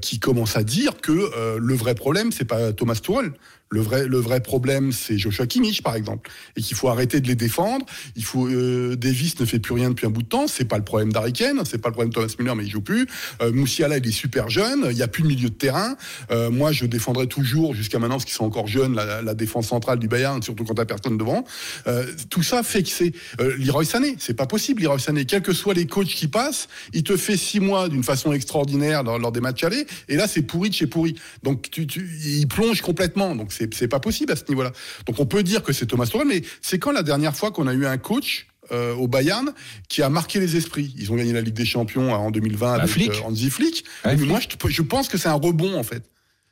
qui 0.00 0.18
commencent 0.18 0.56
à 0.56 0.62
dire 0.64 1.00
que 1.00 1.58
le 1.58 1.74
vrai 1.74 1.94
problème, 1.94 2.32
c'est 2.32 2.44
pas 2.44 2.72
Thomas 2.72 2.94
Tuchel. 2.94 3.32
Le 3.74 4.18
vrai, 4.18 4.40
problème, 4.40 4.92
c'est 4.92 5.18
Joshua 5.18 5.46
Kimmich, 5.46 5.82
par 5.82 5.96
exemple, 5.96 6.30
et 6.56 6.62
qu'il 6.62 6.76
faut 6.76 6.88
arrêter 6.88 7.20
de 7.20 7.26
les 7.26 7.34
défendre. 7.34 7.84
Il 8.14 8.24
faut 8.24 8.46
euh, 8.46 8.94
Davis 8.96 9.38
ne 9.40 9.44
fait 9.44 9.58
plus 9.58 9.74
rien 9.74 9.90
depuis 9.90 10.06
un 10.06 10.10
bout 10.10 10.22
de 10.22 10.28
temps. 10.28 10.46
C'est 10.46 10.64
pas 10.64 10.78
le 10.78 10.84
problème 10.84 11.12
d'Harry 11.12 11.32
c'est 11.64 11.78
pas 11.78 11.88
le 11.88 11.92
problème 11.92 12.10
de 12.10 12.14
Thomas 12.14 12.32
Müller, 12.38 12.54
mais 12.56 12.64
il 12.64 12.70
joue 12.70 12.80
plus. 12.80 13.06
Euh, 13.42 13.52
Moussiala, 13.52 13.98
il 13.98 14.06
est 14.06 14.12
super 14.12 14.48
jeune. 14.48 14.86
Il 14.90 14.96
y 14.96 15.02
a 15.02 15.08
plus 15.08 15.22
de 15.22 15.28
milieu 15.28 15.48
de 15.48 15.54
terrain. 15.54 15.96
Euh, 16.30 16.50
moi, 16.50 16.70
je 16.70 16.86
défendrai 16.86 17.26
toujours 17.26 17.74
jusqu'à 17.74 17.98
maintenant, 17.98 18.16
parce 18.16 18.24
qu'ils 18.24 18.34
sont 18.34 18.44
encore 18.44 18.68
jeunes, 18.68 18.94
la, 18.94 19.34
défense 19.34 19.66
centrale 19.66 19.98
du 19.98 20.06
Bayern, 20.06 20.40
surtout 20.42 20.64
quand 20.64 20.74
t'as 20.74 20.84
personne 20.84 21.18
devant. 21.18 21.44
Tout 22.30 22.42
ça 22.42 22.62
fait 22.62 22.84
que 22.84 22.88
c'est 22.88 23.12
Leroy 23.58 23.84
Sané. 23.84 24.14
C'est 24.18 24.34
pas 24.34 24.46
possible, 24.46 24.82
Leroy 24.82 25.00
Sané. 25.00 25.24
Quels 25.24 25.42
que 25.42 25.52
soient 25.52 25.74
les 25.74 25.86
coachs 25.86 26.06
qui 26.06 26.28
passent, 26.28 26.68
il 26.92 27.02
te 27.02 27.16
fait 27.16 27.36
six 27.36 27.58
mois 27.58 27.88
d'une 27.88 28.04
façon 28.04 28.32
extraordinaire 28.32 29.02
lors, 29.02 29.32
des 29.32 29.40
matchs 29.40 29.64
allés, 29.64 29.86
et 30.08 30.16
là, 30.16 30.28
c'est 30.28 30.42
pourri 30.42 30.70
de 30.70 30.74
chez 30.74 30.86
pourri. 30.86 31.16
Donc, 31.42 31.68
il 31.76 32.46
plonge 32.46 32.80
complètement. 32.80 33.34
Donc, 33.34 33.52
c'est 33.52 33.63
c'est 33.72 33.88
pas 33.88 34.00
possible 34.00 34.32
à 34.32 34.36
ce 34.36 34.44
niveau-là. 34.48 34.72
Donc, 35.06 35.18
on 35.18 35.26
peut 35.26 35.42
dire 35.42 35.62
que 35.62 35.72
c'est 35.72 35.86
Thomas 35.86 36.06
Tuchel, 36.06 36.26
mais 36.26 36.42
c'est 36.62 36.78
quand 36.78 36.92
la 36.92 37.02
dernière 37.02 37.34
fois 37.36 37.50
qu'on 37.50 37.66
a 37.66 37.74
eu 37.74 37.86
un 37.86 37.98
coach 37.98 38.46
euh, 38.72 38.94
au 38.94 39.08
Bayern 39.08 39.52
qui 39.88 40.02
a 40.02 40.08
marqué 40.08 40.40
les 40.40 40.56
esprits? 40.56 40.94
Ils 40.96 41.12
ont 41.12 41.16
gagné 41.16 41.32
la 41.32 41.42
Ligue 41.42 41.54
des 41.54 41.66
Champions 41.66 42.12
en 42.14 42.30
2020 42.30 42.72
avec 42.74 42.88
Flick. 42.90 43.10
euh, 43.12 43.20
Hansi 43.24 43.50
Flick. 43.50 43.84
Ouais, 44.04 44.12
mais 44.12 44.16
Flick. 44.16 44.28
moi, 44.30 44.40
je, 44.40 44.68
je 44.74 44.82
pense 44.82 45.08
que 45.08 45.18
c'est 45.18 45.28
un 45.28 45.34
rebond 45.34 45.76
en 45.78 45.82
fait. 45.82 46.02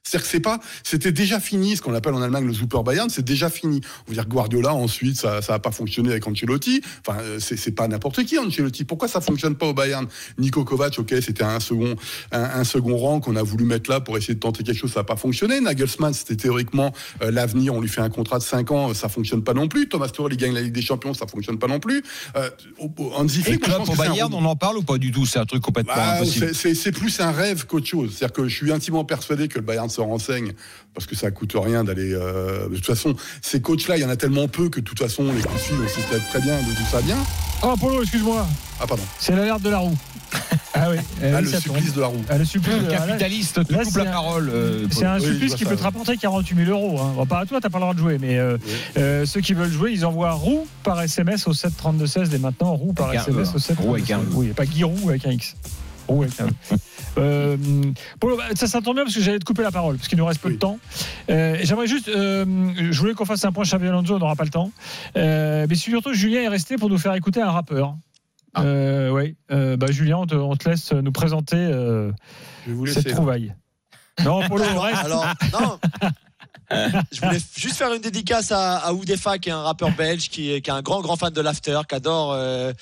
C'est-à-dire 0.05 0.27
que 0.27 0.31
c'est 0.33 0.41
pas, 0.41 0.59
c'était 0.83 1.13
déjà 1.13 1.39
fini, 1.39 1.77
ce 1.77 1.83
qu'on 1.83 1.95
appelle 1.95 2.15
en 2.15 2.23
Allemagne 2.23 2.45
le 2.47 2.53
Super 2.53 2.83
Bayern, 2.83 3.09
c'est 3.09 3.25
déjà 3.25 3.49
fini. 3.49 3.81
On 4.07 4.11
veut 4.11 4.15
dire 4.15 4.27
Guardiola, 4.27 4.75
ensuite, 4.75 5.17
ça, 5.17 5.43
ça 5.43 5.55
a 5.55 5.59
pas 5.61 5.71
fonctionné 5.71 6.11
avec 6.11 6.27
Ancelotti. 6.27 6.83
Enfin, 7.07 7.19
euh, 7.21 7.39
c'est, 7.39 7.57
c'est 7.57 7.71
pas 7.71 7.87
n'importe 7.87 8.25
qui, 8.25 8.37
Ancelotti. 8.39 8.85
Pourquoi 8.85 9.07
ça 9.07 9.21
fonctionne 9.21 9.55
pas 9.55 9.67
au 9.67 9.75
Bayern? 9.75 10.07
Nico 10.39 10.65
Kovac, 10.65 10.99
ok, 10.99 11.15
c'était 11.23 11.45
un 11.45 11.61
second, 11.61 11.95
un, 12.33 12.43
un 12.43 12.65
second 12.65 12.97
rang 12.97 13.21
qu'on 13.21 13.37
a 13.37 13.43
voulu 13.43 13.65
mettre 13.65 13.89
là 13.91 14.01
pour 14.01 14.17
essayer 14.19 14.35
de 14.35 14.41
tenter 14.41 14.65
quelque 14.65 14.77
chose, 14.79 14.93
ça 14.93 15.01
a 15.01 15.05
pas 15.05 15.17
fonctionné. 15.17 15.61
Nagelsmann, 15.61 16.13
c'était 16.13 16.37
théoriquement 16.37 16.93
euh, 17.23 17.31
l'avenir, 17.31 17.73
on 17.75 17.81
lui 17.81 17.89
fait 17.89 18.01
un 18.01 18.11
contrat 18.11 18.39
de 18.39 18.45
5 18.45 18.71
ans, 18.73 18.95
ça 18.95 19.09
fonctionne 19.09 19.45
pas 19.45 19.55
non 19.55 19.69
plus. 19.69 19.89
Thomas 19.89 20.09
Tuchel, 20.09 20.33
il 20.33 20.37
gagne 20.37 20.53
la 20.55 20.63
Ligue 20.63 20.73
des 20.75 20.83
Champions, 20.83 21.15
ça 21.15 21.27
fonctionne 21.29 21.59
pas 21.59 21.69
non 21.69 21.79
plus. 21.79 22.03
Euh, 22.37 22.51
Et 22.81 23.29
Flick, 23.43 23.63
club 23.63 23.83
un 23.89 23.95
Bayern, 23.95 24.35
on 24.35 24.45
en 24.45 24.57
parle 24.57 24.79
ou 24.79 24.83
pas 24.83 24.99
du 24.99 25.13
tout? 25.13 25.27
C'est 25.27 25.39
un 25.39 25.47
truc 25.47 25.63
complètement 25.63 25.95
Bah, 25.95 26.17
impossible. 26.17 26.55
c'est 26.55 26.93
plus 26.93 27.21
un 27.21 27.31
rêve 27.31 27.67
qu'autre 27.67 27.87
chose. 27.87 28.11
C'est-à-dire 28.17 28.33
que 28.33 28.49
je 28.49 28.55
suis 28.57 28.73
intimement 28.73 29.05
persuadé 29.05 29.47
que 29.49 29.59
le 29.59 29.65
Bayern 29.65 29.89
se 29.93 30.01
renseigne 30.01 30.53
parce 30.95 31.07
que 31.07 31.15
ça 31.15 31.31
coûte 31.31 31.53
rien 31.55 31.85
d'aller. 31.85 32.13
euh, 32.13 32.69
de 32.69 32.75
toute 32.77 32.87
façon, 32.87 33.15
ces 33.41 33.61
coachs-là, 33.61 33.97
il 33.97 34.03
y 34.03 34.05
en 34.05 34.09
a 34.11 34.17
tellement 34.17 34.49
peu 34.49 34.69
que 34.69 34.81
de 34.81 34.85
toute 34.85 34.99
façon, 34.99 35.25
les 35.25 35.41
fil, 35.41 35.77
on 35.83 35.89
sait 35.89 36.01
peut-être 36.11 36.29
très 36.31 36.41
bien 36.41 36.57
de 36.59 36.65
d'où 36.65 36.87
ça 36.91 37.01
vient. 37.01 37.19
Oh, 37.63 37.75
Polo, 37.81 38.03
excuse-moi. 38.03 38.47
Ah, 38.81 38.87
pardon. 38.87 39.03
C'est 39.21 39.37
l'alerte 39.37 39.63
de 39.63 39.71
la 39.71 39.79
roue. 39.79 39.97
Ah 40.75 40.87
oui. 40.91 40.97
eh 41.23 41.27
Ah, 41.27 41.37
oui, 41.37 41.43
le 41.43 41.61
supplice 41.61 41.85
tombe. 41.89 41.95
de 41.97 42.01
la 42.01 42.07
roue. 42.07 42.25
Ah, 42.31 42.39
le 42.39 42.45
supplice. 42.47 42.75
Le 42.75 42.81
de- 42.81 42.87
ah, 42.89 43.01
là, 43.01 43.07
capitaliste 43.09 43.63
te 43.67 43.73
là, 43.75 43.85
coupe 43.85 43.97
la 43.99 44.05
un- 44.05 44.13
parole. 44.13 44.49
euh, 44.51 44.87
C'est 44.91 45.05
un 45.05 45.19
Oui, 45.19 45.27
je 45.27 45.33
supplice 45.35 45.55
qui 45.55 45.65
ça, 45.65 45.71
peut 45.71 45.77
te 45.77 45.83
rapporter 45.83 46.17
48 46.17 46.65
000 46.65 46.71
euros. 46.71 46.99
Hein. 46.99 47.13
Bon, 47.15 47.27
pas 47.27 47.41
à 47.41 47.47
toi, 47.47 47.61
t'as 47.61 47.69
pas 47.69 47.77
le 47.77 47.83
droit 47.83 47.93
de 47.95 47.99
jouer, 47.99 48.17
mais 48.19 48.39
euh, 48.39 48.57
euh, 48.97 49.27
ceux 49.27 49.43
qui 49.43 49.53
veulent 49.53 49.71
jouer, 49.71 49.93
ils 49.93 50.07
envoient 50.07 50.33
roue 50.33 50.67
par 50.83 50.99
SMS 51.03 51.47
au 51.47 51.53
7 51.53 51.77
32 51.77 52.07
16 52.07 52.31
dès 52.31 52.39
maintenant. 52.39 52.75
Roue 52.75 52.95
par 52.95 53.09
Avec 53.11 53.21
SMS 53.21 53.51
E, 53.53 53.57
au 53.57 53.59
7 53.59 53.77
roue 53.81 53.95
avec 53.95 54.11
un 54.11 54.21
E. 54.21 54.27
Oui, 54.33 54.49
pas 54.49 54.65
Guy 54.65 54.83
Roux 54.85 55.11
avec 55.11 55.27
un 55.27 55.33
X. 55.33 55.57
Un 56.09 56.23
E. 56.25 56.29
Euh, 57.19 57.57
Polo, 58.21 58.37
bah, 58.37 58.45
ça, 58.55 58.67
ça 58.67 58.81
tombe 58.81 58.95
bien 58.97 59.05
parce 59.05 59.15
que 59.15 59.21
j'allais 59.21 59.39
te 59.39 59.45
couper 59.45 59.63
la 59.63 59.71
parole 59.71 59.97
parce 59.97 60.09
qu'il 60.09 60.19
nous 60.19 60.25
reste 60.25 60.41
peu 60.41 60.49
Oui. 60.49 60.55
de 60.55 60.59
temps. 60.59 60.79
Euh, 61.31 61.57
et 61.57 61.67
J'aimerais 61.67 61.87
juste, 61.87 62.09
euh, 62.09 62.45
je 62.77 62.99
voulais 62.99 63.13
qu'on 63.15 63.25
fasse 63.27 63.45
un 63.45 63.53
point 63.53 63.65
Xavi 63.65 63.87
Alonso, 63.89 64.15
on 64.15 64.19
n'aura 64.19 64.35
pas 64.37 64.45
le 64.45 64.51
temps. 64.51 64.71
Euh, 65.17 65.67
mais 65.69 65.75
surtout, 65.75 66.15
Julien 66.15 66.41
est 66.43 66.49
resté 66.49 66.77
pour 66.77 66.89
nous 66.89 66.99
faire 66.99 67.15
écouter 67.15 67.41
un 67.43 67.51
rappeur. 67.51 67.97
Ah. 68.55 68.63
Euh, 68.63 69.11
oui, 69.11 69.37
Euh, 69.51 69.77
bah, 69.77 69.87
Julien, 69.91 70.19
on 70.19 70.27
te, 70.27 70.35
on 70.35 70.57
te 70.57 70.69
laisse 70.69 70.93
nous 70.93 71.13
présenter 71.13 71.57
euh, 71.57 72.11
Je 72.67 72.71
vais 72.71 72.77
vous 72.77 72.87
cette 72.87 73.05
laisser. 73.05 73.11
trouvaille. 73.17 73.55
Non, 74.25 74.47
Polo, 74.49 74.65
reste. 74.81 75.05
Alors, 75.05 75.27
non, 75.53 75.79
Je 77.13 77.21
voulais 77.21 77.39
juste 77.57 77.77
faire 77.77 77.93
une 77.93 78.03
dédicace 78.03 78.53
à, 78.53 78.77
à 78.79 78.93
Oudefa, 78.93 79.39
qui 79.39 79.49
est 79.49 79.53
un 79.53 79.63
rappeur 79.63 79.91
belge, 79.97 80.29
qui 80.29 80.51
est, 80.51 80.69
un 80.69 80.83
grand, 80.83 81.01
grand 81.01 81.17
fan 81.17 81.33
de 81.33 81.41
l'after, 81.41 81.81
qui 81.89 81.95
adore 81.95 82.33
euh, 82.33 82.73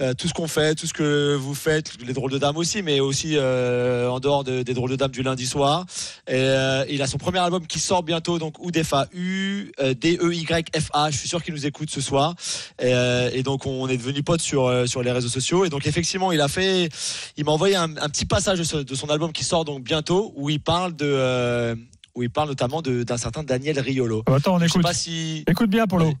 euh, 0.00 0.12
tout 0.14 0.28
ce 0.28 0.34
qu'on 0.34 0.46
fait, 0.48 0.74
tout 0.74 0.86
ce 0.86 0.92
que 0.92 1.34
vous 1.36 1.54
faites, 1.54 1.92
les 2.06 2.12
drôles 2.12 2.30
de 2.30 2.38
dames 2.38 2.56
aussi, 2.58 2.82
mais 2.82 3.00
aussi 3.00 3.36
euh, 3.36 4.08
en 4.10 4.20
dehors 4.20 4.44
de- 4.44 4.62
des 4.62 4.74
drôles 4.74 4.90
de 4.90 4.96
dames 4.96 5.10
du 5.10 5.22
lundi 5.22 5.46
soir. 5.46 5.86
Et, 6.28 6.34
euh, 6.34 6.84
il 6.90 7.00
a 7.02 7.06
son 7.06 7.16
premier 7.18 7.38
album 7.38 7.66
qui 7.66 7.78
sort 7.80 8.02
bientôt, 8.02 8.38
donc 8.38 8.58
Oudefa, 8.62 9.06
U-D-E-Y-F-A. 9.14 11.10
Je 11.10 11.16
suis 11.16 11.28
sûr 11.28 11.42
qu'il 11.42 11.54
nous 11.54 11.66
écoute 11.66 11.90
ce 11.90 12.00
soir. 12.00 12.34
Et, 12.78 12.92
euh, 12.92 13.42
donc, 13.42 13.64
on 13.66 13.88
est 13.88 13.96
devenus 13.96 14.22
potes 14.24 14.40
sur, 14.42 14.66
euh, 14.66 14.86
sur 14.86 15.02
les 15.02 15.12
réseaux 15.12 15.28
sociaux. 15.28 15.64
Et 15.64 15.68
donc, 15.68 15.86
effectivement, 15.86 16.32
il 16.32 16.40
a 16.40 16.48
fait, 16.48 16.88
il 17.36 17.44
m'a 17.44 17.52
envoyé 17.52 17.76
un, 17.76 17.88
petit 17.88 18.26
passage 18.26 18.58
de, 18.58 18.82
de 18.82 18.94
son 18.94 19.08
album 19.08 19.32
qui 19.32 19.44
sort 19.44 19.64
donc 19.64 19.82
bientôt, 19.82 20.32
où 20.36 20.50
il 20.50 20.60
parle 20.60 20.94
de, 20.94 21.06
euh, 21.06 21.74
où 22.16 22.22
il 22.22 22.30
parle 22.30 22.48
notamment 22.48 22.82
de- 22.82 23.02
d'un 23.04 23.18
certain 23.18 23.44
Daniel 23.44 23.78
Riolo. 23.78 24.24
Attends, 24.26 24.54
on 24.54 24.58
Je 24.58 24.64
sais 24.64 24.70
écoute. 24.70 24.82
pas 24.82 24.94
si. 24.94 25.44
Écoute 25.46 25.70
bien, 25.70 25.86
Polo. 25.86 26.12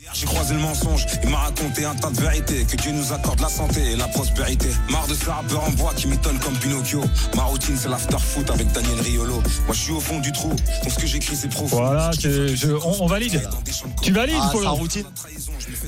Hier, 0.00 0.12
J'ai 0.14 0.26
croisé 0.26 0.54
le 0.54 0.60
mensonge, 0.60 1.06
il 1.24 1.28
m'a 1.28 1.38
raconté 1.38 1.84
un 1.84 1.92
tas 1.96 2.10
de 2.10 2.20
vérités 2.20 2.64
Que 2.66 2.76
Dieu 2.76 2.92
nous 2.92 3.12
accorde 3.12 3.40
la 3.40 3.48
santé 3.48 3.80
et 3.90 3.96
la 3.96 4.06
prospérité 4.06 4.68
Marre 4.90 5.08
de 5.08 5.14
ce 5.14 5.28
rappeur 5.28 5.64
en 5.64 5.70
bois 5.70 5.92
qui 5.92 6.06
m'étonne 6.06 6.38
comme 6.38 6.56
Pinocchio 6.56 7.02
Ma 7.34 7.42
routine 7.42 7.76
c'est 7.76 7.88
l'after 7.88 8.16
foot 8.20 8.48
avec 8.48 8.70
Daniel 8.70 9.00
Riolo 9.00 9.34
Moi 9.66 9.72
je 9.72 9.80
suis 9.80 9.90
au 9.90 9.98
fond 9.98 10.20
du 10.20 10.30
trou, 10.30 10.50
donc 10.50 10.92
ce 10.92 11.00
que 11.00 11.06
j'écris 11.08 11.34
c'est 11.34 11.48
profond 11.48 11.78
Voilà, 11.78 12.12
je- 12.16 12.74
on, 12.76 13.02
on 13.02 13.06
valide. 13.08 13.42
Tu 14.00 14.12
valides, 14.12 14.36
Ah, 14.40 14.46
sa 14.46 14.52
Polo 14.52 14.72
routine. 14.74 15.04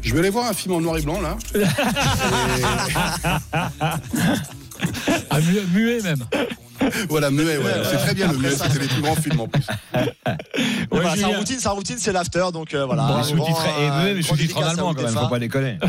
Je 0.02 0.12
vais 0.12 0.18
aller 0.18 0.30
voir 0.30 0.46
un 0.46 0.54
film 0.54 0.74
en 0.74 0.80
noir 0.80 0.98
et 0.98 1.02
blanc 1.02 1.20
là. 1.20 1.36
Ah, 5.30 5.40
mu- 5.40 5.60
muet 5.80 6.00
même. 6.02 6.24
Voilà, 7.08 7.30
muet, 7.30 7.58
ouais. 7.58 7.64
Ouais, 7.64 7.72
C'est 7.90 7.96
très 7.98 8.14
bien 8.14 8.32
le 8.32 8.38
muet, 8.38 8.50
c'était 8.50 8.78
les 8.78 8.86
plus 8.88 9.02
grands 9.02 9.14
films 9.16 9.40
en 9.40 9.48
plus. 9.48 9.62
Ouais, 9.94 10.14
Voilà, 10.90 11.16
sa 11.16 11.26
routine, 11.28 11.58
sa 11.58 11.70
routine, 11.70 11.96
c'est 11.98 12.12
l'after, 12.12 12.46
donc 12.52 12.72
euh, 12.74 12.84
voilà. 12.86 13.02
Bon, 13.02 13.36
grand, 13.36 13.64
et 13.64 13.90
euh, 13.90 14.04
même 14.04 14.20
grand 14.20 14.28
sous-titré 14.36 14.62
en 14.64 14.66
allemand 14.68 14.94
quand 14.94 15.02
même, 15.02 15.12
faut 15.14 15.28
pas 15.28 15.38
déconner. 15.38 15.78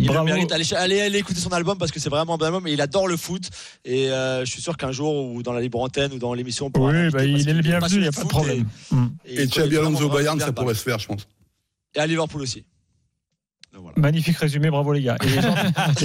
Il 0.00 0.02
le 0.06 0.12
Bravo. 0.12 0.26
mérite. 0.26 0.52
Allez, 0.52 0.64
allez, 0.74 1.00
allez 1.00 1.18
écouter 1.18 1.40
son 1.40 1.50
album 1.50 1.76
parce 1.76 1.90
que 1.90 1.98
c'est 1.98 2.08
vraiment 2.08 2.34
un 2.34 2.36
bon 2.36 2.44
album 2.44 2.68
et 2.68 2.72
il 2.72 2.80
adore 2.80 3.08
le 3.08 3.16
foot. 3.16 3.50
Et 3.84 4.12
euh, 4.12 4.44
je 4.44 4.50
suis 4.50 4.62
sûr 4.62 4.76
qu'un 4.76 4.92
jour, 4.92 5.32
ou 5.32 5.42
dans 5.42 5.52
la 5.52 5.60
libre 5.60 5.80
antenne 5.80 6.12
ou 6.12 6.18
dans 6.20 6.34
l'émission, 6.34 6.70
Oui, 6.76 7.10
bah, 7.10 7.24
il 7.24 7.48
est 7.48 7.52
le 7.52 7.62
bienvenu, 7.62 7.94
il 7.96 8.00
n'y 8.02 8.06
a 8.06 8.12
pas 8.12 8.22
de 8.22 8.28
problème. 8.28 8.64
Et, 9.24 9.34
Et 9.34 9.42
il 9.42 9.50
Xabi 9.50 9.74
vraiment, 9.74 9.88
Alonso 9.98 10.08
Bayern, 10.08 10.38
ça 10.38 10.52
pourrait 10.52 10.74
se 10.74 10.82
faire, 10.84 11.00
je 11.00 11.08
pense. 11.08 11.26
Et 11.96 11.98
à 11.98 12.06
Liverpool 12.06 12.42
aussi. 12.42 12.64
Voilà. 13.72 13.92
Magnifique 13.96 14.36
résumé, 14.38 14.70
bravo 14.70 14.92
les 14.92 15.02
gars. 15.02 15.16
Et 15.24 15.28
Jean- 15.28 15.54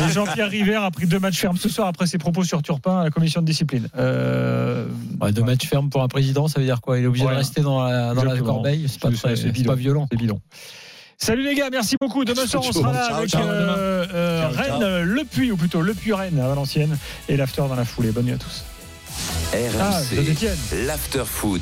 et 0.08 0.12
Jean-Pierre 0.12 0.50
River 0.50 0.76
a 0.76 0.92
pris 0.92 1.08
deux 1.08 1.20
matchs 1.20 1.40
fermes 1.40 1.58
ce 1.58 1.70
soir 1.70 1.88
après 1.88 2.06
ses 2.08 2.18
propos 2.18 2.44
sur 2.44 2.62
Turpin 2.62 3.00
à 3.00 3.04
la 3.06 3.10
commission 3.10 3.42
de 3.42 3.46
discipline. 3.48 3.88
Euh, 3.98 4.88
Ouais, 5.22 5.32
deux 5.32 5.44
matchs 5.44 5.68
fermes 5.68 5.90
pour 5.90 6.04
un 6.04 6.08
président, 6.08 6.48
ça 6.48 6.60
veut 6.60 6.66
dire 6.66 6.82
quoi? 6.82 7.00
Il 7.00 7.06
est 7.06 7.08
obligé 7.08 7.24
Voilà. 7.24 7.38
de 7.40 7.44
rester 7.44 7.62
dans 7.62 7.82
la, 7.84 8.10
dans 8.14 8.16
la 8.16 8.32
Exactement. 8.32 8.54
corbeille? 8.56 8.86
C'est 8.90 9.00
pas, 9.00 9.10
très- 9.12 9.36
violent. 9.76 10.08
C'est 10.12 10.18
bidon. 10.18 10.40
Salut 11.18 11.44
les 11.44 11.56
gars, 11.56 11.70
merci 11.72 11.96
beaucoup. 12.00 12.26
Demain 12.26 12.46
soir, 12.46 12.64
on 12.68 12.72
sera 12.74 12.92
là 12.92 13.08
Ciao, 13.08 13.18
avec 13.18 13.30
ciao. 13.30 13.42
euh, 13.48 14.06
euh, 14.14 14.52
Ciao. 14.54 14.80
Rennes, 14.80 15.04
Le 15.04 15.24
Puy, 15.24 15.52
ou 15.52 15.58
plutôt 15.58 15.82
Le 15.82 15.94
Puy 15.94 16.12
Rennes 16.14 16.40
à 16.40 16.48
Valenciennes, 16.50 16.98
et 17.30 17.38
l'after 17.38 17.62
dans 17.70 17.76
la 17.76 17.86
foulée. 17.86 18.12
Bonne 18.12 18.26
nuit 18.26 18.34
à 18.34 18.38
tous. 18.38 18.64
Ah, 19.54 19.56
RMC, 20.00 20.16
Saint-Etienne. 20.16 20.58
l'after 20.86 21.24
foot. 21.26 21.62